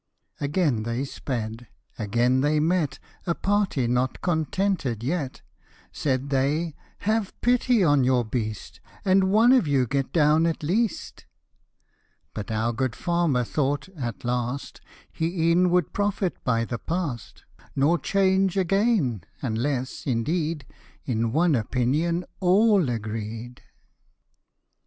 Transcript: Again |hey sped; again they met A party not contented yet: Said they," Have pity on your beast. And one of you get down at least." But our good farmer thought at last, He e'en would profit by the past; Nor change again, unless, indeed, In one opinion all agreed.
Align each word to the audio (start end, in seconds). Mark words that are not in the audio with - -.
Again 0.39 0.83
|hey 0.85 1.05
sped; 1.05 1.67
again 1.99 2.41
they 2.41 2.59
met 2.59 2.97
A 3.27 3.35
party 3.35 3.85
not 3.85 4.19
contented 4.21 5.03
yet: 5.03 5.43
Said 5.91 6.31
they," 6.31 6.73
Have 7.11 7.39
pity 7.41 7.83
on 7.83 8.03
your 8.03 8.25
beast. 8.25 8.81
And 9.05 9.25
one 9.25 9.51
of 9.51 9.67
you 9.67 9.85
get 9.85 10.11
down 10.11 10.47
at 10.47 10.63
least." 10.63 11.27
But 12.33 12.49
our 12.49 12.73
good 12.73 12.95
farmer 12.95 13.43
thought 13.43 13.89
at 13.89 14.25
last, 14.25 14.81
He 15.11 15.51
e'en 15.51 15.69
would 15.69 15.93
profit 15.93 16.43
by 16.43 16.65
the 16.65 16.79
past; 16.79 17.45
Nor 17.75 17.99
change 17.99 18.57
again, 18.57 19.23
unless, 19.43 20.07
indeed, 20.07 20.65
In 21.05 21.31
one 21.31 21.53
opinion 21.53 22.25
all 22.39 22.89
agreed. 22.89 23.61